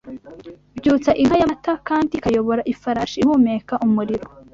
[0.77, 4.27] Byutsa inka yamata, kandi ikayobora ifarashi ihumeka umuriro